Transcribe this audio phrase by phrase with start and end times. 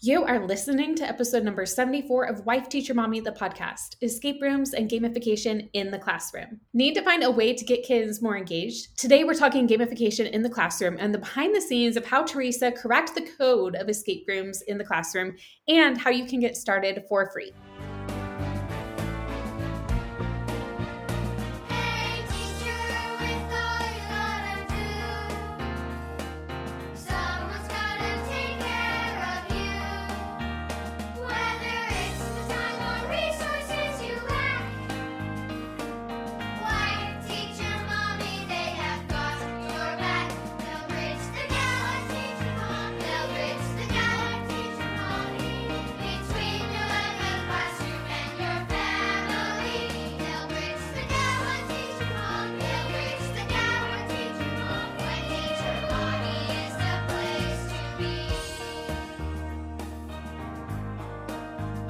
[0.00, 4.72] You are listening to episode number 74 of Wife Teacher Mommy, the podcast Escape Rooms
[4.72, 6.60] and Gamification in the Classroom.
[6.72, 8.96] Need to find a way to get kids more engaged?
[8.96, 12.70] Today, we're talking gamification in the classroom and the behind the scenes of how Teresa
[12.70, 15.34] cracked the code of escape rooms in the classroom
[15.66, 17.52] and how you can get started for free.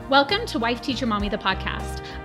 [0.09, 1.78] Welcome to Wife Teacher Mommy, the podcast.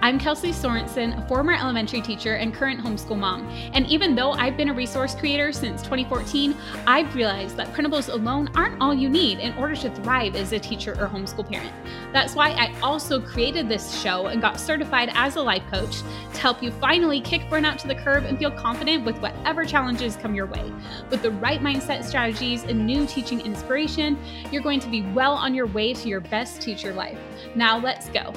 [0.03, 3.47] I'm Kelsey Sorensen, a former elementary teacher and current homeschool mom.
[3.71, 6.53] And even though I've been a resource creator since 2014,
[6.85, 10.59] I've realized that printables alone aren't all you need in order to thrive as a
[10.59, 11.71] teacher or homeschool parent.
[12.11, 16.01] That's why I also created this show and got certified as a life coach
[16.33, 20.17] to help you finally kick burnout to the curb and feel confident with whatever challenges
[20.17, 20.69] come your way.
[21.11, 24.17] With the right mindset strategies and new teaching inspiration,
[24.51, 27.17] you're going to be well on your way to your best teacher life.
[27.55, 28.33] Now, let's go.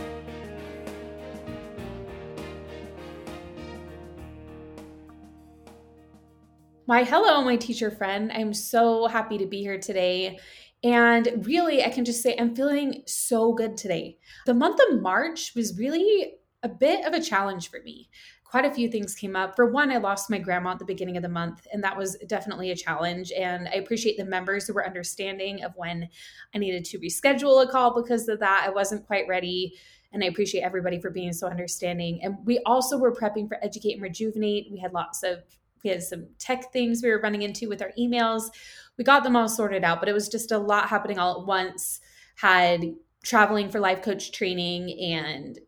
[6.86, 8.30] Why, hello, my teacher friend.
[8.32, 10.38] I'm so happy to be here today.
[10.84, 14.18] And really, I can just say I'm feeling so good today.
[14.46, 18.08] The month of March was really a bit of a challenge for me.
[18.44, 19.56] Quite a few things came up.
[19.56, 22.16] For one, I lost my grandma at the beginning of the month, and that was
[22.28, 23.32] definitely a challenge.
[23.36, 26.08] And I appreciate the members who were understanding of when
[26.54, 28.62] I needed to reschedule a call because of that.
[28.64, 29.74] I wasn't quite ready.
[30.12, 32.20] And I appreciate everybody for being so understanding.
[32.22, 34.68] And we also were prepping for Educate and Rejuvenate.
[34.70, 35.42] We had lots of
[35.86, 38.50] we had some tech things we were running into with our emails.
[38.98, 41.46] We got them all sorted out, but it was just a lot happening all at
[41.46, 42.00] once.
[42.36, 45.58] Had traveling for life coach training and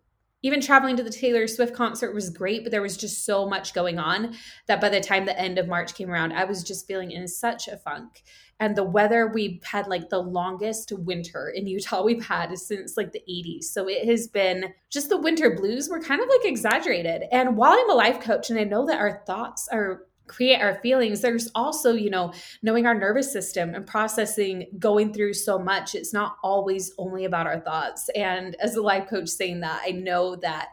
[0.42, 3.74] even traveling to the Taylor Swift concert was great, but there was just so much
[3.74, 4.34] going on
[4.66, 7.26] that by the time the end of March came around, I was just feeling in
[7.26, 8.22] such a funk.
[8.60, 13.12] And the weather, we had like the longest winter in Utah we've had since like
[13.12, 13.64] the 80s.
[13.64, 17.24] So it has been just the winter blues were kind of like exaggerated.
[17.30, 20.76] And while I'm a life coach and I know that our thoughts are create our
[20.80, 21.20] feelings.
[21.20, 26.12] There's also you know knowing our nervous system and processing going through so much it's
[26.12, 28.08] not always only about our thoughts.
[28.14, 30.68] And as a life coach saying that i know that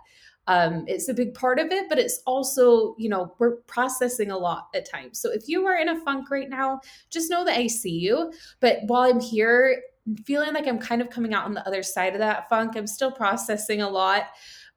[0.48, 4.38] um, it's a big part of it but it's also you know we're processing a
[4.38, 5.20] lot at times.
[5.20, 8.32] So if you are in a funk right now just know that i see you.
[8.60, 9.82] But while i'm here
[10.26, 12.86] feeling like i'm kind of coming out on the other side of that funk i'm
[12.86, 14.28] still processing a lot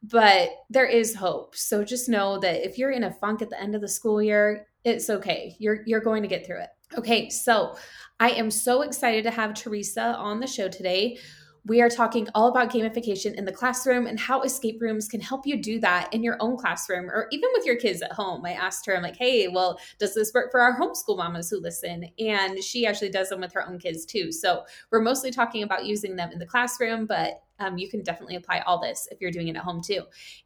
[0.03, 1.57] but there is hope.
[1.57, 4.23] So just know that if you're in a funk at the end of the school
[4.23, 5.57] year, it's okay.
[5.59, 6.71] You're you're going to get through it.
[6.97, 7.77] Okay, so
[8.21, 11.19] I am so excited to have Teresa on the show today.
[11.67, 15.47] We are talking all about gamification in the classroom and how escape rooms can help
[15.47, 18.45] you do that in your own classroom or even with your kids at home.
[18.47, 21.61] I asked her, I'm like, hey, well, does this work for our homeschool mamas who
[21.61, 22.07] listen?
[22.19, 24.33] And she actually does them with her own kids too.
[24.33, 28.37] So we're mostly talking about using them in the classroom, but um, you can definitely
[28.37, 30.03] apply all this if you're doing it at home too.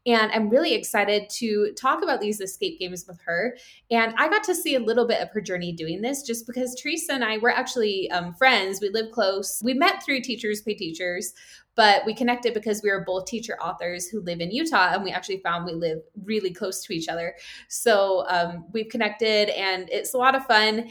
[0.06, 3.56] And I'm really excited to talk about these escape games with her.
[3.90, 6.74] And I got to see a little bit of her journey doing this just because
[6.74, 8.80] Teresa and I were actually um, friends.
[8.80, 9.60] We live close.
[9.64, 11.34] We met through Teachers Pay Teachers,
[11.74, 15.10] but we connected because we are both teacher authors who live in Utah and we
[15.10, 17.34] actually found we live really close to each other.
[17.68, 20.90] So um, we've connected and it's a lot of fun.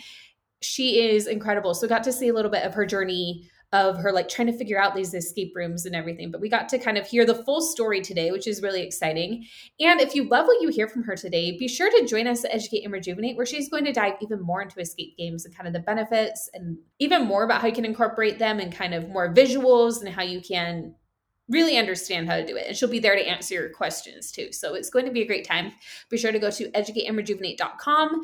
[0.62, 1.74] She is incredible.
[1.74, 4.58] So got to see a little bit of her journey of her like trying to
[4.58, 6.30] figure out these escape rooms and everything.
[6.30, 9.46] But we got to kind of hear the full story today, which is really exciting.
[9.80, 12.44] And if you love what you hear from her today, be sure to join us
[12.44, 15.56] at Educate and Rejuvenate, where she's going to dive even more into escape games and
[15.56, 18.94] kind of the benefits and even more about how you can incorporate them and kind
[18.94, 20.94] of more visuals and how you can
[21.48, 22.68] really understand how to do it.
[22.68, 24.52] And she'll be there to answer your questions too.
[24.52, 25.74] So it's going to be a great time.
[26.10, 28.22] Be sure to go to educateandrejuvenate.com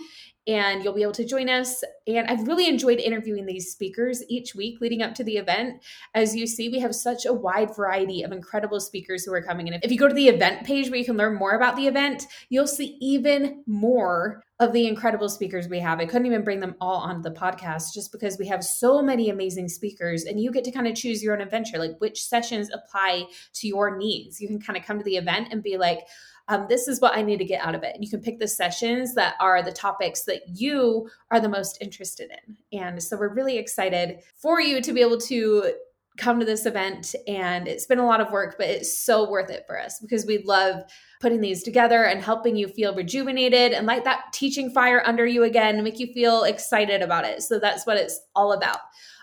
[0.48, 1.84] and you'll be able to join us.
[2.08, 5.84] And I've really enjoyed interviewing these speakers each week leading up to the event.
[6.16, 9.68] As you see, we have such a wide variety of incredible speakers who are coming
[9.68, 9.80] in.
[9.84, 12.28] If you go to the event page where you can learn more about the event,
[12.50, 16.00] you'll see even more of the incredible speakers we have.
[16.00, 19.30] I couldn't even bring them all onto the podcast just because we have so many
[19.30, 22.72] amazing speakers and you get to kind of choose your own adventure, like which sessions
[22.74, 24.42] apply to your needs.
[24.42, 26.08] You can kind of come to the event and be like,
[26.50, 27.94] um, this is what I need to get out of it.
[27.94, 31.78] And you can pick the sessions that are the topics that you are the most
[31.82, 32.80] interested in.
[32.80, 35.74] And so we're really excited for you to be able to
[36.18, 39.52] come to this event and it's been a lot of work, but it's so worth
[39.52, 40.82] it for us because we love
[41.22, 45.44] putting these together and helping you feel rejuvenated and light that teaching fire under you
[45.44, 47.44] again make you feel excited about it.
[47.44, 48.80] So that's what it's all about.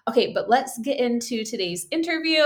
[0.07, 2.43] Okay, but let's get into today's interview.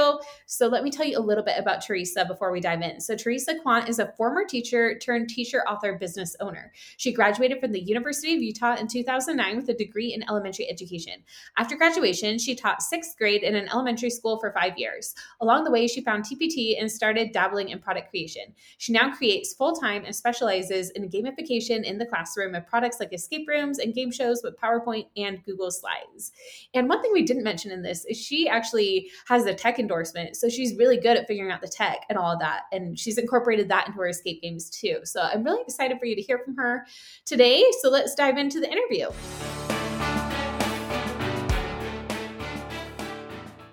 [0.46, 3.00] So, let me tell you a little bit about Teresa before we dive in.
[3.00, 6.70] So, Teresa Kwant is a former teacher turned teacher, author, business owner.
[6.98, 11.14] She graduated from the University of Utah in 2009 with a degree in elementary education.
[11.56, 15.16] After graduation, she taught sixth grade in an elementary school for five years.
[15.40, 18.54] Along the way, she found TPT and started dabbling in product creation.
[18.76, 23.12] She now creates full time and specializes in gamification in the classroom of products like
[23.12, 26.30] escape rooms and game shows with PowerPoint and Google Slides.
[26.72, 30.36] And one thing we didn't mention in this is she actually has a tech endorsement.
[30.36, 32.64] So she's really good at figuring out the tech and all of that.
[32.72, 34.98] And she's incorporated that into her escape games too.
[35.04, 36.84] So I'm really excited for you to hear from her
[37.24, 37.64] today.
[37.80, 39.08] So let's dive into the interview.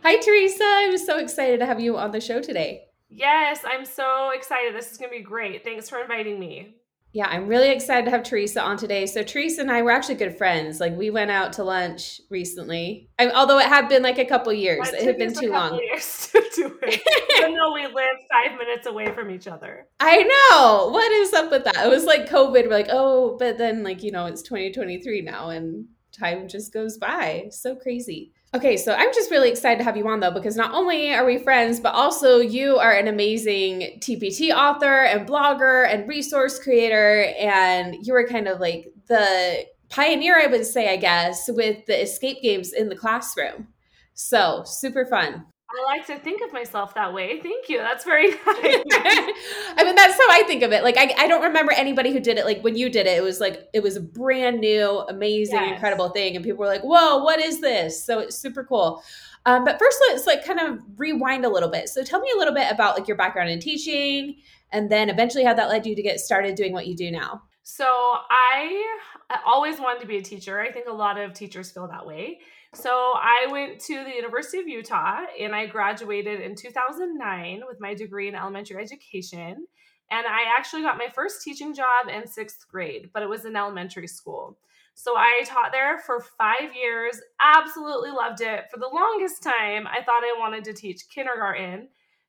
[0.04, 0.64] Hi, Teresa.
[0.64, 2.84] I'm so excited to have you on the show today.
[3.10, 4.74] Yes, I'm so excited.
[4.74, 5.66] This is going to be great.
[5.66, 6.76] Thanks for inviting me.
[7.16, 9.06] Yeah, I'm really excited to have Teresa on today.
[9.06, 10.82] So Teresa and I were actually good friends.
[10.82, 13.08] Like we went out to lunch recently.
[13.18, 14.90] I, although it had been like a couple years.
[14.90, 15.80] It, it had been too long.
[15.80, 17.02] Years to do it,
[17.38, 19.88] even though we live five minutes away from each other.
[20.02, 20.90] I know.
[20.92, 21.86] What is up with that?
[21.86, 22.52] It was like COVID.
[22.52, 26.98] We're like, oh, but then like you know, it's 2023 now, and time just goes
[26.98, 27.46] by.
[27.50, 28.34] So crazy.
[28.56, 31.26] Okay, so I'm just really excited to have you on though, because not only are
[31.26, 37.34] we friends, but also you are an amazing TPT author and blogger and resource creator.
[37.38, 42.02] And you were kind of like the pioneer, I would say, I guess, with the
[42.02, 43.68] escape games in the classroom.
[44.14, 45.46] So super fun.
[45.68, 47.40] I like to think of myself that way.
[47.42, 47.80] Thank you.
[47.80, 48.40] That's very nice.
[48.46, 50.84] I mean, that's how I think of it.
[50.84, 52.46] Like, I, I don't remember anybody who did it.
[52.46, 55.74] Like, when you did it, it was like, it was a brand new, amazing, yes.
[55.74, 56.36] incredible thing.
[56.36, 58.04] And people were like, whoa, what is this?
[58.04, 59.04] So it's super cool.
[59.46, 61.90] Um, but first, let's like kind of rewind a little bit.
[61.90, 64.36] So tell me a little bit about like your background in teaching
[64.72, 67.44] and then eventually how that led you to get started doing what you do now.
[67.64, 69.00] So I
[69.46, 70.60] always wanted to be a teacher.
[70.60, 72.40] I think a lot of teachers feel that way.
[72.76, 77.94] So I went to the University of Utah and I graduated in 2009 with my
[77.94, 79.66] degree in elementary education.
[80.12, 83.56] And I actually got my first teaching job in sixth grade, but it was in
[83.56, 84.58] elementary school.
[84.94, 88.66] So I taught there for five years, absolutely loved it.
[88.72, 91.88] For the longest time, I thought I wanted to teach kindergarten,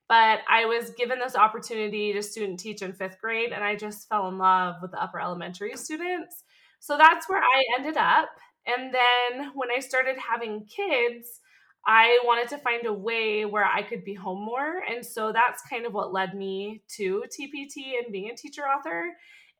[0.09, 4.09] but I was given this opportunity to student teach in fifth grade, and I just
[4.09, 6.45] fell in love with the upper elementary students.
[6.81, 8.31] So that's where I ended up.
[8.67, 11.41] And then when I started having kids,
[11.87, 14.83] I wanted to find a way where I could be home more.
[14.91, 19.13] And so that's kind of what led me to TPT and being a teacher author.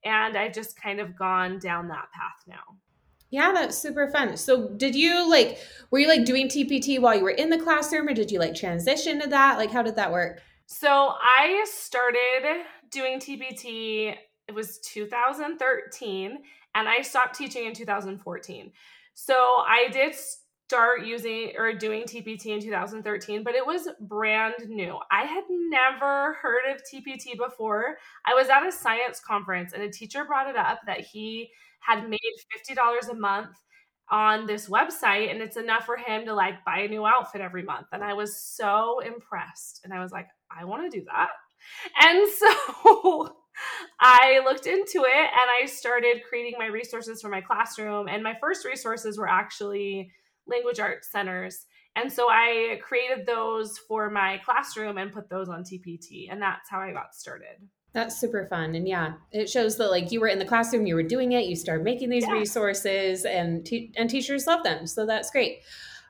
[0.05, 2.79] And I've just kind of gone down that path now.
[3.31, 4.37] Yeah, that's super fun.
[4.37, 5.59] So, did you like,
[5.91, 8.55] were you like doing TPT while you were in the classroom or did you like
[8.55, 9.59] transition to that?
[9.59, 10.41] Like, how did that work?
[10.67, 14.15] So, I started doing TPT,
[14.47, 16.39] it was 2013,
[16.77, 18.71] and I stopped teaching in 2014.
[19.19, 20.15] So I did
[20.69, 24.99] start using or doing TPT in 2013, but it was brand new.
[25.11, 27.97] I had never heard of TPT before.
[28.27, 31.49] I was at a science conference and a teacher brought it up that he
[31.81, 32.21] had made
[32.69, 33.57] $50 a month
[34.11, 37.63] on this website and it's enough for him to like buy a new outfit every
[37.63, 37.87] month.
[37.93, 39.81] And I was so impressed.
[39.83, 41.31] And I was like, I want to do that.
[42.05, 43.35] And so
[44.01, 48.09] I looked into it and I started creating my resources for my classroom.
[48.09, 50.11] And my first resources were actually
[50.47, 51.67] language arts centers.
[51.97, 56.29] And so I created those for my classroom and put those on TPT.
[56.31, 57.57] And that's how I got started.
[57.95, 58.75] That's super fun.
[58.75, 61.47] And yeah, it shows that like you were in the classroom, you were doing it,
[61.47, 62.33] you started making these yeah.
[62.33, 64.87] resources and te- and teachers love them.
[64.87, 65.61] So that's great.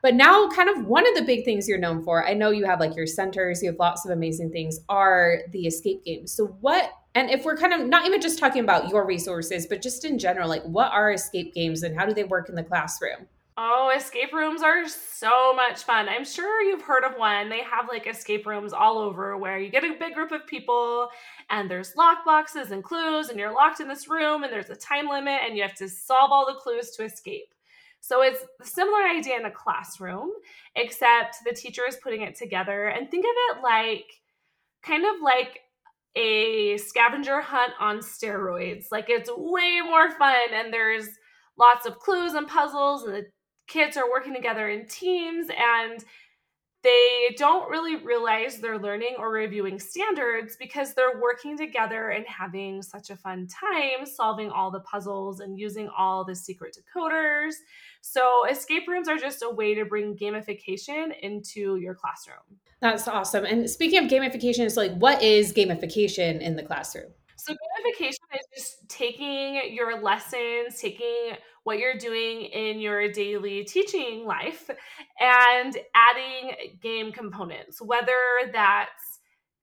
[0.03, 2.65] But now, kind of one of the big things you're known for, I know you
[2.65, 6.31] have like your centers, you have lots of amazing things, are the escape games.
[6.31, 9.81] So, what, and if we're kind of not even just talking about your resources, but
[9.81, 12.63] just in general, like what are escape games and how do they work in the
[12.63, 13.25] classroom?
[13.57, 16.07] Oh, escape rooms are so much fun.
[16.07, 17.49] I'm sure you've heard of one.
[17.49, 21.09] They have like escape rooms all over where you get a big group of people
[21.49, 24.75] and there's lock boxes and clues and you're locked in this room and there's a
[24.75, 27.51] time limit and you have to solve all the clues to escape.
[27.99, 30.33] So it's a similar idea in a classroom,
[30.75, 32.89] except the teacher is putting it together.
[32.89, 34.05] And think of it like
[34.83, 35.61] kind of like
[36.17, 38.85] a scavenger hunt on steroids.
[38.91, 41.07] Like it's way more fun, and there's
[41.57, 43.25] lots of clues and puzzles, and the
[43.67, 46.03] kids are working together in teams, and
[46.87, 52.81] they don't really realize they're learning or reviewing standards because they're working together and having
[52.81, 57.55] such a fun time solving all the puzzles and using all the secret decoders.
[57.99, 62.37] So, escape rooms are just a way to bring gamification into your classroom.
[62.79, 63.43] That's awesome.
[63.43, 67.11] And speaking of gamification, it's like, what is gamification in the classroom?
[67.37, 74.25] So, gamification is just taking your lessons, taking what you're doing in your daily teaching
[74.25, 74.69] life
[75.19, 78.17] and adding game components, whether
[78.51, 79.19] that's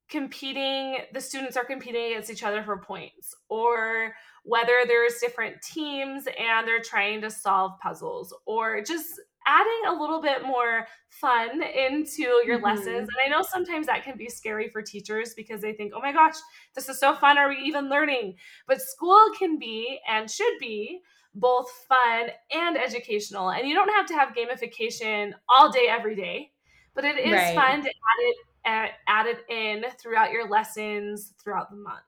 [0.09, 4.14] competing, the students are competing against each other for points, or
[4.45, 10.20] whether there's different teams and they're trying to solve puzzles, or just adding a little
[10.20, 12.64] bit more fun into your mm-hmm.
[12.64, 12.86] lessons.
[12.86, 16.12] And I know sometimes that can be scary for teachers because they think, oh my
[16.12, 16.36] gosh,
[16.74, 17.38] this is so fun.
[17.38, 18.36] Are we even learning?
[18.66, 21.00] But school can be and should be
[21.34, 23.50] both fun and educational.
[23.50, 26.52] And you don't have to have gamification all day, every day,
[26.94, 27.54] but it is right.
[27.54, 32.02] fun to add it add, add it in throughout your lessons throughout the month.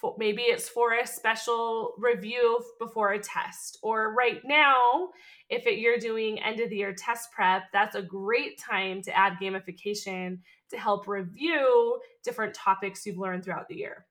[0.00, 5.08] For, maybe it's for a special review before a test, or right now,
[5.48, 9.16] if it, you're doing end of the year test prep, that's a great time to
[9.16, 10.38] add gamification
[10.70, 14.06] to help review different topics you've learned throughout the year.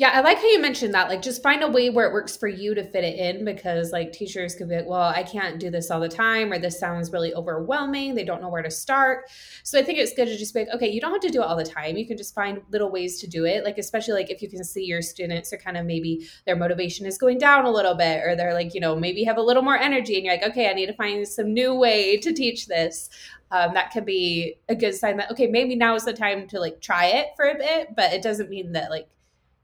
[0.00, 1.10] Yeah, I like how you mentioned that.
[1.10, 3.92] Like, just find a way where it works for you to fit it in because,
[3.92, 6.80] like, teachers could be like, well, I can't do this all the time, or this
[6.80, 8.14] sounds really overwhelming.
[8.14, 9.28] They don't know where to start.
[9.62, 11.42] So, I think it's good to just be like, okay, you don't have to do
[11.42, 11.98] it all the time.
[11.98, 13.62] You can just find little ways to do it.
[13.62, 17.04] Like, especially like if you can see your students are kind of maybe their motivation
[17.04, 19.62] is going down a little bit, or they're like, you know, maybe have a little
[19.62, 22.68] more energy, and you're like, okay, I need to find some new way to teach
[22.68, 23.10] this.
[23.50, 26.58] Um, that could be a good sign that, okay, maybe now is the time to
[26.58, 29.06] like try it for a bit, but it doesn't mean that like,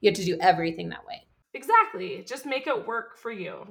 [0.01, 1.25] you have to do everything that way.
[1.55, 2.25] Exactly.
[2.27, 3.67] Just make it work for you.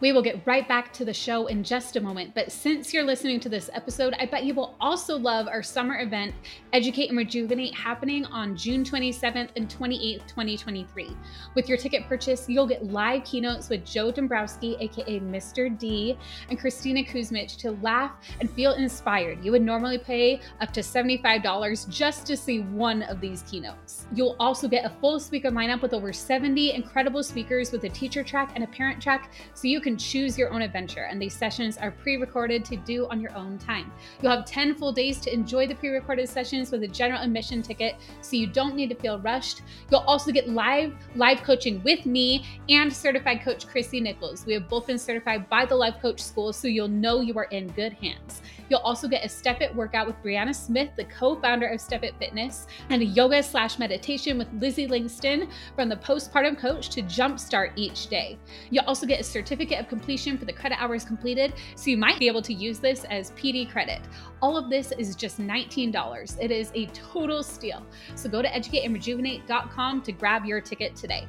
[0.00, 3.02] We will get right back to the show in just a moment, but since you're
[3.02, 6.36] listening to this episode, I bet you will also love our summer event,
[6.72, 11.16] Educate and Rejuvenate, happening on June 27th and 28th, 2023.
[11.56, 15.76] With your ticket purchase, you'll get live keynotes with Joe Dombrowski, aka Mr.
[15.76, 16.16] D,
[16.48, 19.44] and Christina Kuzmich to laugh and feel inspired.
[19.44, 24.06] You would normally pay up to $75 just to see one of these keynotes.
[24.14, 28.22] You'll also get a full speaker lineup with over 70 incredible speakers with a teacher
[28.22, 31.34] track and a parent track, so you can can choose your own adventure, and these
[31.34, 33.90] sessions are pre recorded to do on your own time.
[34.20, 37.62] You'll have 10 full days to enjoy the pre recorded sessions with a general admission
[37.62, 39.62] ticket, so you don't need to feel rushed.
[39.90, 44.44] You'll also get live live coaching with me and certified coach Chrissy Nichols.
[44.44, 47.44] We have both been certified by the Life Coach School, so you'll know you are
[47.44, 48.42] in good hands.
[48.68, 52.14] You'll also get a Step It workout with Brianna Smith, the co-founder of Step It
[52.18, 57.72] Fitness, and a yoga slash meditation with Lizzie Langston from the Postpartum Coach to jumpstart
[57.76, 58.38] each day.
[58.70, 62.18] You'll also get a certificate of completion for the credit hours completed, so you might
[62.18, 64.00] be able to use this as PD credit.
[64.42, 66.36] All of this is just $19.
[66.40, 67.84] It is a total steal.
[68.14, 71.26] So go to educateandrejuvenate.com to grab your ticket today.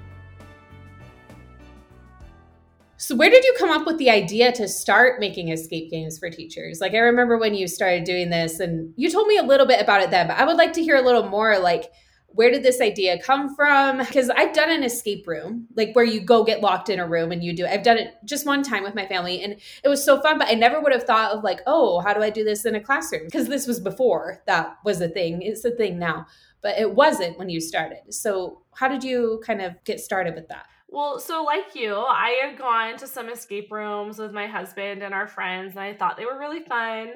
[3.02, 6.30] So, where did you come up with the idea to start making escape games for
[6.30, 6.82] teachers?
[6.82, 9.82] Like, I remember when you started doing this, and you told me a little bit
[9.82, 11.86] about it then, but I would like to hear a little more like,
[12.34, 13.98] where did this idea come from?
[13.98, 17.32] Because I've done an escape room, like where you go get locked in a room
[17.32, 17.66] and you do.
[17.66, 20.38] I've done it just one time with my family, and it was so fun.
[20.38, 22.76] But I never would have thought of like, oh, how do I do this in
[22.76, 23.26] a classroom?
[23.26, 25.42] Because this was before that was a thing.
[25.42, 26.28] It's a thing now,
[26.62, 28.14] but it wasn't when you started.
[28.14, 30.66] So, how did you kind of get started with that?
[30.92, 35.14] Well, so like you, I had gone to some escape rooms with my husband and
[35.14, 37.14] our friends, and I thought they were really fun.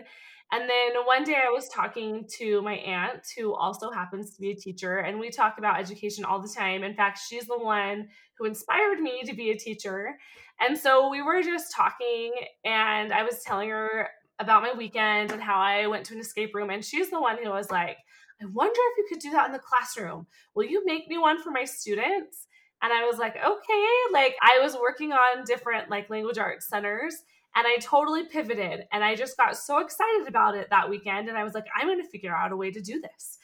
[0.54, 4.52] And then one day I was talking to my aunt, who also happens to be
[4.52, 6.84] a teacher, and we talk about education all the time.
[6.84, 8.08] In fact, she's the one
[8.38, 10.16] who inspired me to be a teacher.
[10.60, 12.34] And so we were just talking,
[12.64, 16.54] and I was telling her about my weekend and how I went to an escape
[16.54, 16.70] room.
[16.70, 17.98] And she's the one who was like,
[18.40, 20.28] I wonder if you could do that in the classroom.
[20.54, 22.46] Will you make me one for my students?
[22.84, 27.24] And I was like, okay, like I was working on different like language arts centers
[27.56, 31.30] and I totally pivoted and I just got so excited about it that weekend.
[31.30, 33.38] And I was like, I'm going to figure out a way to do this.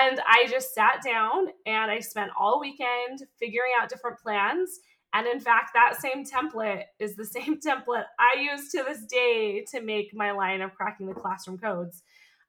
[0.00, 4.80] And I just sat down and I spent all weekend figuring out different plans.
[5.14, 9.64] And in fact, that same template is the same template I use to this day
[9.70, 12.02] to make my line of cracking the classroom codes.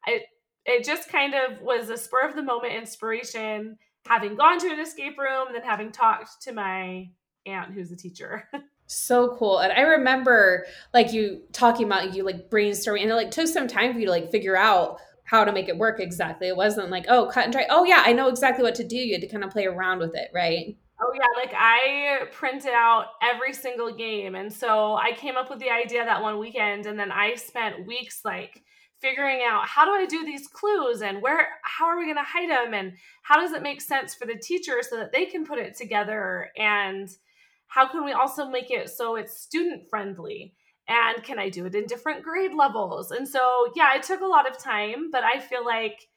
[0.06, 0.22] I,
[0.66, 4.80] it just kind of was a spur of the moment inspiration having gone to an
[4.80, 7.10] escape room, then having talked to my
[7.46, 8.48] aunt who's a teacher.
[8.96, 9.60] so cool.
[9.60, 13.68] And I remember like you talking about you like brainstorming and it like took some
[13.68, 16.48] time for you to like figure out how to make it work exactly.
[16.48, 17.66] It wasn't like, oh, cut and dry.
[17.70, 18.98] Oh yeah, I know exactly what to do.
[18.98, 20.78] You had to kind of play around with it, right?
[21.02, 24.36] Oh yeah, like I printed out every single game.
[24.36, 27.88] And so I came up with the idea that one weekend and then I spent
[27.88, 28.64] weeks like
[29.04, 32.24] figuring out how do I do these clues and where how are we going to
[32.24, 35.46] hide them and how does it make sense for the teacher so that they can
[35.46, 37.10] put it together and
[37.74, 40.54] how can we also make it so it's student friendly
[40.88, 44.26] and can I do it in different grade levels and so yeah it took a
[44.26, 46.08] lot of time but I feel like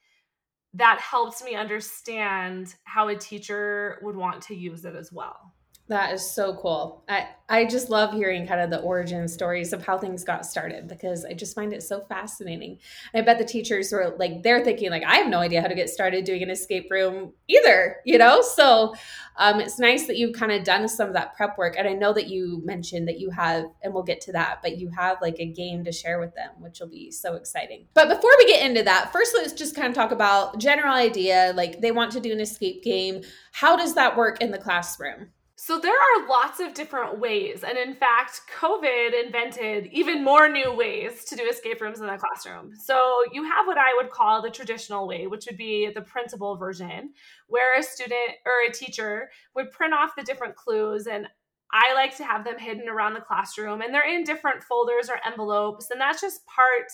[0.77, 5.55] that helped me understand how a teacher would want to use it as well.
[5.88, 7.05] That is so cool.
[7.09, 10.88] I, I just love hearing kind of the origin stories of how things got started
[10.88, 12.78] because I just find it so fascinating.
[13.14, 15.76] I bet the teachers were like, they're thinking, like, I have no idea how to
[15.76, 18.43] get started doing an escape room either, you know?
[18.43, 18.95] So
[19.37, 21.76] um, it's nice that you've kind of done some of that prep work.
[21.78, 24.78] And I know that you mentioned that you have, and we'll get to that, but
[24.78, 27.87] you have like a game to share with them, which will be so exciting.
[27.95, 31.52] But before we get into that, first let's just kind of talk about general idea.
[31.55, 33.23] Like they want to do an escape game.
[33.52, 35.28] How does that work in the classroom?
[35.59, 37.65] So there are lots of different ways.
[37.67, 42.19] And in fact, COVID invented even more new ways to do escape rooms in the
[42.19, 42.75] classroom.
[42.77, 46.57] So you have what I would call the traditional way, which would be the printable
[46.57, 47.15] version,
[47.49, 51.27] where a student or a teacher would print off the different clues and
[51.73, 55.19] I like to have them hidden around the classroom and they're in different folders or
[55.27, 55.91] envelopes.
[55.91, 56.93] And that's just part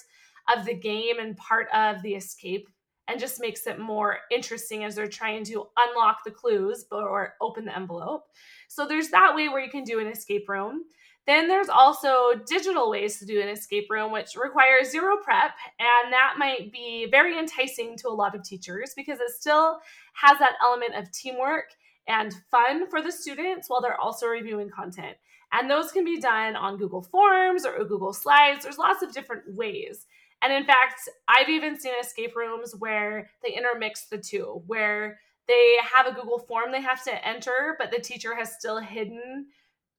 [0.56, 2.68] of the game and part of the escape
[3.08, 7.64] and just makes it more interesting as they're trying to unlock the clues or open
[7.64, 8.24] the envelope.
[8.68, 10.84] So there's that way where you can do an escape room.
[11.26, 15.52] Then there's also digital ways to do an escape room, which requires zero prep.
[15.78, 19.78] And that might be very enticing to a lot of teachers because it still
[20.14, 21.66] has that element of teamwork
[22.08, 25.16] and fun for the students while they're also reviewing content.
[25.52, 28.64] And those can be done on Google Forms or Google Slides.
[28.64, 30.06] There's lots of different ways.
[30.42, 35.76] And in fact, I've even seen escape rooms where they intermix the two, where they
[35.94, 39.46] have a Google form they have to enter, but the teacher has still hidden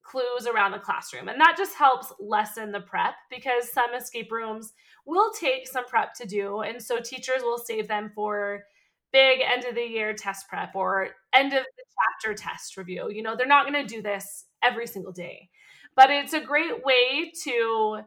[0.02, 1.28] clues around the classroom.
[1.28, 4.72] And that just helps lessen the prep because some escape rooms
[5.06, 6.60] will take some prep to do.
[6.60, 8.64] And so teachers will save them for
[9.12, 11.84] big end of the year test prep or end of the
[12.22, 13.10] chapter test review.
[13.10, 15.48] You know, they're not going to do this every single day.
[15.96, 18.00] But it's a great way to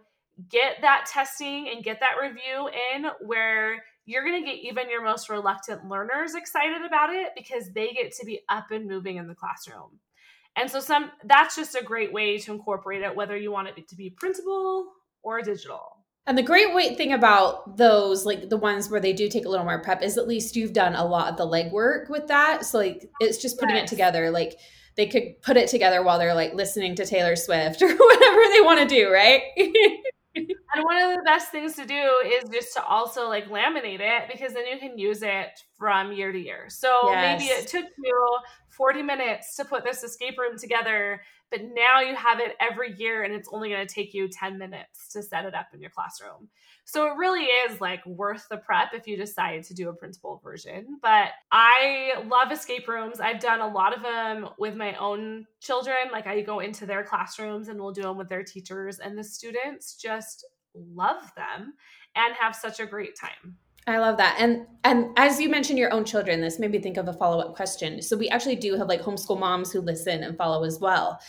[0.49, 5.03] get that testing and get that review in where you're going to get even your
[5.03, 9.27] most reluctant learners excited about it because they get to be up and moving in
[9.27, 9.99] the classroom.
[10.55, 13.87] And so some that's just a great way to incorporate it whether you want it
[13.87, 14.87] to be printable
[15.21, 15.97] or digital.
[16.25, 19.49] And the great way thing about those, like the ones where they do take a
[19.49, 22.65] little more prep, is at least you've done a lot of the legwork with that.
[22.65, 23.85] So like it's just putting yes.
[23.85, 24.29] it together.
[24.31, 24.55] Like
[24.97, 28.61] they could put it together while they're like listening to Taylor Swift or whatever they
[28.61, 29.41] want to do, right?
[30.73, 34.23] and one of the best things to do is just to also like laminate it
[34.31, 36.65] because then you can use it from year to year.
[36.69, 37.39] So yes.
[37.39, 38.37] maybe it took you
[38.77, 43.23] 40 minutes to put this escape room together, but now you have it every year
[43.23, 45.89] and it's only going to take you 10 minutes to set it up in your
[45.89, 46.49] classroom.
[46.85, 50.39] So it really is like worth the prep if you decide to do a printable
[50.41, 50.99] version.
[51.01, 53.19] But I love escape rooms.
[53.19, 55.97] I've done a lot of them with my own children.
[56.11, 59.23] Like I go into their classrooms and we'll do them with their teachers, and the
[59.23, 61.73] students just love them
[62.15, 63.57] and have such a great time.
[63.87, 64.35] I love that.
[64.37, 67.55] And and as you mentioned your own children, this made me think of a follow-up
[67.55, 68.01] question.
[68.01, 71.19] So we actually do have like homeschool moms who listen and follow as well.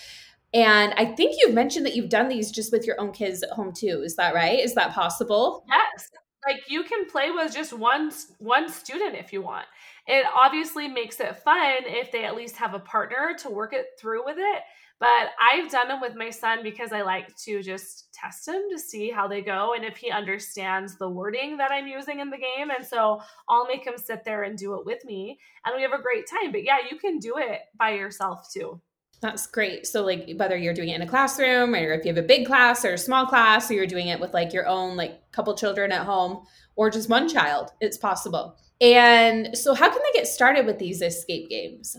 [0.55, 3.51] And I think you've mentioned that you've done these just with your own kids at
[3.51, 4.03] home too.
[4.05, 4.59] Is that right?
[4.59, 5.65] Is that possible?
[5.69, 6.11] Yes.
[6.47, 9.67] Like you can play with just one one student if you want.
[10.09, 13.89] It obviously makes it fun if they at least have a partner to work it
[14.01, 14.63] through with it.
[15.01, 18.79] But I've done them with my son because I like to just test him to
[18.79, 22.39] see how they go and if he understands the wording that I'm using in the
[22.39, 22.71] game.
[22.77, 25.39] And so I'll make him sit there and do it with me.
[25.65, 26.51] And we have a great time.
[26.51, 28.81] But yeah, you can do it by yourself too.
[29.21, 29.87] That's great.
[29.87, 32.47] So, like, whether you're doing it in a classroom or if you have a big
[32.47, 35.55] class or a small class, or you're doing it with like your own, like, couple
[35.55, 36.45] children at home
[36.77, 38.57] or just one child, it's possible.
[38.81, 41.97] And so, how can they get started with these escape games?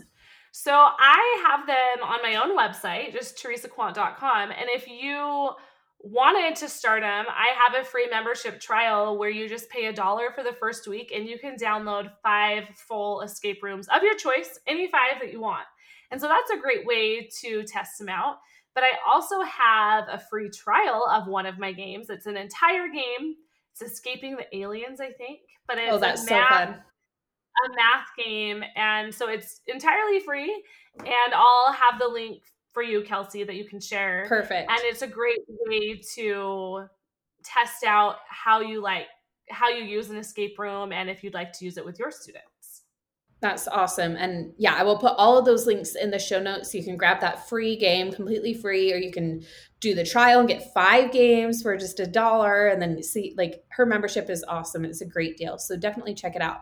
[0.52, 4.50] So, I have them on my own website, just teresakwant.com.
[4.50, 5.50] And if you
[6.02, 9.92] wanted to start them, I have a free membership trial where you just pay a
[9.92, 14.16] dollar for the first week and you can download five full escape rooms of your
[14.16, 15.66] choice, any five that you want.
[16.10, 18.36] And so that's a great way to test them out.
[18.74, 22.08] But I also have a free trial of one of my games.
[22.08, 23.34] It's an entire game.
[23.72, 25.40] It's Escaping the Aliens, I think.
[25.66, 26.68] But oh, it's oh, that's so fun.
[26.68, 28.62] A math game.
[28.76, 30.62] And so it's entirely free.
[30.98, 34.26] And I'll have the link for you, Kelsey, that you can share.
[34.28, 34.70] Perfect.
[34.70, 36.86] And it's a great way to
[37.42, 39.06] test out how you like
[39.48, 42.10] how you use an escape room and if you'd like to use it with your
[42.10, 42.46] students.
[43.40, 44.16] That's awesome.
[44.16, 46.84] And yeah, I will put all of those links in the show notes so you
[46.84, 49.42] can grab that free game completely free, or you can
[49.80, 52.68] do the trial and get five games for just a dollar.
[52.68, 54.84] And then see, like, her membership is awesome.
[54.84, 55.56] It's a great deal.
[55.56, 56.60] So definitely check it out.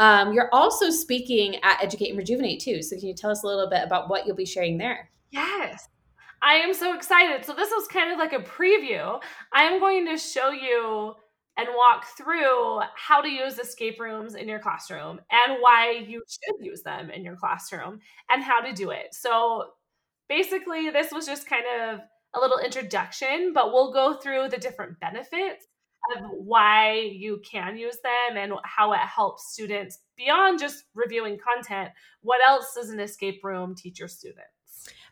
[0.00, 2.82] Um, you're also speaking at Educate and Rejuvenate too.
[2.82, 5.10] So can you tell us a little bit about what you'll be sharing there?
[5.30, 5.88] Yes.
[6.42, 7.44] I am so excited.
[7.44, 9.20] So this was kind of like a preview.
[9.52, 11.14] I am going to show you
[11.56, 16.64] and walk through how to use escape rooms in your classroom and why you should
[16.64, 19.08] use them in your classroom and how to do it.
[19.12, 19.64] So
[20.28, 22.00] basically, this was just kind of
[22.34, 25.66] a little introduction, but we'll go through the different benefits
[26.16, 31.90] of why you can use them and how it helps students beyond just reviewing content.
[32.20, 34.55] What else does an escape room teach your students?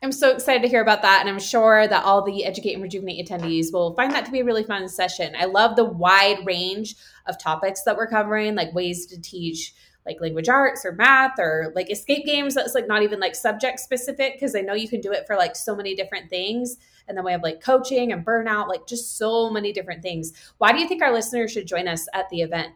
[0.04, 1.20] I'm so excited to hear about that.
[1.20, 4.40] And I'm sure that all the Educate and Rejuvenate attendees will find that to be
[4.40, 5.34] a really fun session.
[5.38, 6.94] I love the wide range
[7.26, 11.72] of topics that we're covering, like ways to teach like language arts or math or
[11.74, 15.00] like escape games that's like not even like subject specific because I know you can
[15.00, 16.76] do it for like so many different things.
[17.08, 20.34] And then we have like coaching and burnout, like just so many different things.
[20.58, 22.74] Why do you think our listeners should join us at the event?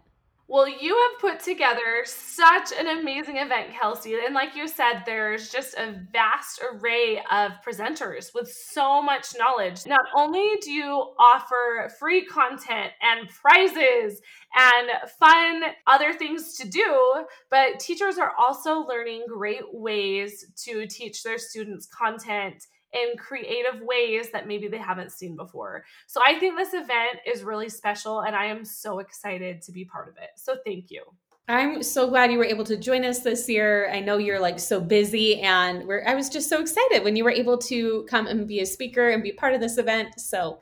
[0.50, 4.14] Well, you have put together such an amazing event, Kelsey.
[4.24, 9.84] And like you said, there's just a vast array of presenters with so much knowledge.
[9.84, 14.22] Not only do you offer free content and prizes
[14.56, 14.88] and
[15.20, 21.36] fun other things to do, but teachers are also learning great ways to teach their
[21.36, 25.84] students content in creative ways that maybe they haven't seen before.
[26.06, 29.84] So I think this event is really special and I am so excited to be
[29.84, 30.30] part of it.
[30.36, 31.02] So thank you.
[31.50, 33.90] I'm so glad you were able to join us this year.
[33.90, 37.24] I know you're like so busy and we're I was just so excited when you
[37.24, 40.20] were able to come and be a speaker and be part of this event.
[40.20, 40.60] So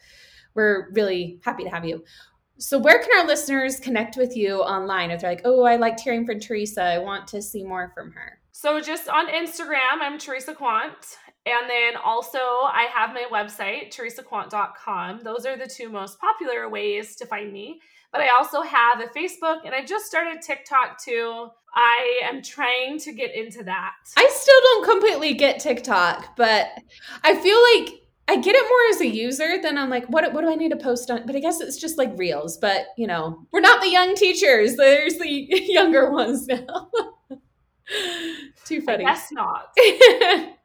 [0.54, 2.04] we're really happy to have you.
[2.58, 6.00] So where can our listeners connect with you online if they're like, "Oh, I liked
[6.00, 6.82] hearing from Teresa.
[6.82, 11.16] I want to see more from her." So just on Instagram, I'm Teresa Kwant.
[11.46, 15.20] And then also, I have my website, teresakwant.com.
[15.22, 17.80] Those are the two most popular ways to find me.
[18.12, 21.48] But I also have a Facebook and I just started TikTok too.
[21.74, 23.92] I am trying to get into that.
[24.16, 26.68] I still don't completely get TikTok, but
[27.22, 30.40] I feel like I get it more as a user than I'm like, what, what
[30.40, 31.26] do I need to post on?
[31.26, 32.58] But I guess it's just like reels.
[32.58, 34.76] But, you know, we're not the young teachers.
[34.76, 35.28] There's the
[35.68, 36.90] younger ones now.
[38.64, 39.04] Too funny.
[39.04, 39.76] I guess not.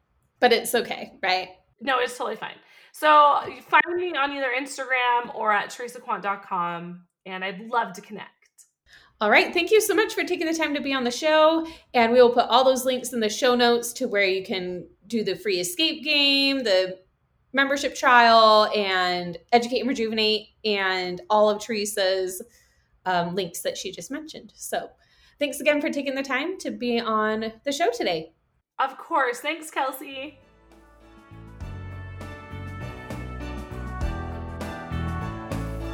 [0.42, 1.50] but it's okay, right?
[1.80, 2.56] No, it's totally fine.
[2.92, 8.30] So find me on either Instagram or at teresakwant.com, and I'd love to connect.
[9.22, 9.54] All right.
[9.54, 11.68] Thank you so much for taking the time to be on the show.
[11.94, 14.88] And we will put all those links in the show notes to where you can
[15.06, 16.98] do the free escape game, the
[17.54, 22.42] membership trial, and educate and rejuvenate, and all of Teresa's
[23.06, 24.54] um, links that she just mentioned.
[24.56, 24.90] So
[25.38, 28.34] thanks again for taking the time to be on the show today.
[28.82, 29.40] Of course.
[29.40, 30.40] Thanks, Kelsey.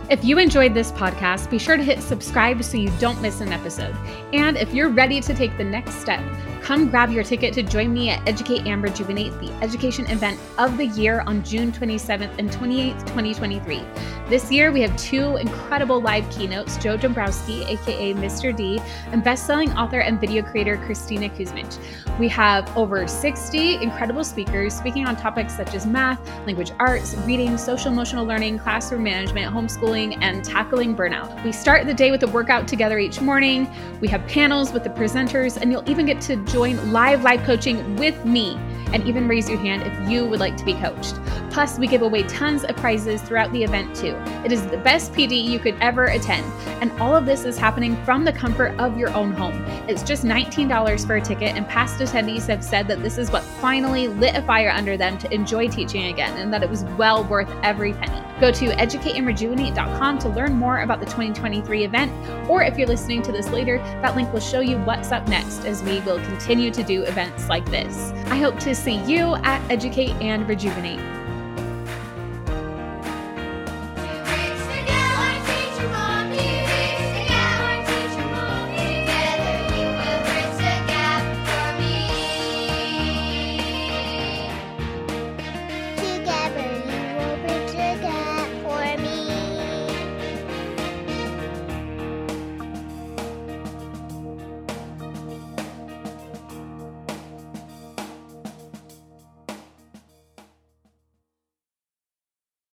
[0.10, 3.52] If you enjoyed this podcast, be sure to hit subscribe so you don't miss an
[3.52, 3.94] episode.
[4.32, 6.24] And if you're ready to take the next step,
[6.68, 10.76] come grab your ticket to join me at Educate and Rejuvenate, the education event of
[10.76, 13.86] the year on June 27th and 28th, 2023.
[14.28, 18.54] This year, we have two incredible live keynotes Joe Dombrowski, aka Mr.
[18.54, 18.82] D,
[19.14, 21.80] and bestselling author and video creator Christina Kuzmich.
[22.20, 27.58] We have over 60 incredible speakers speaking on topics such as math, language arts, reading,
[27.58, 31.42] social emotional learning, classroom management, homeschooling, and tackling burnout.
[31.46, 33.72] We start the day with a workout together each morning.
[34.02, 37.96] We have panels with the presenters, and you'll even get to join live live coaching
[37.98, 38.56] with me
[38.92, 41.14] and even raise your hand if you would like to be coached.
[41.52, 44.16] Plus, we give away tons of prizes throughout the event too.
[44.44, 46.44] It is the best PD you could ever attend,
[46.82, 49.64] and all of this is happening from the comfort of your own home.
[49.88, 53.44] It's just $19 for a ticket, and past attendees have said that this is what
[53.44, 57.24] finally lit a fire under them to enjoy teaching again, and that it was well
[57.24, 58.27] worth every penny.
[58.40, 63.32] Go to educateandrejuvenate.com to learn more about the 2023 event, or if you're listening to
[63.32, 66.84] this later, that link will show you what's up next as we will continue to
[66.84, 68.12] do events like this.
[68.28, 71.17] I hope to see you at Educate and Rejuvenate.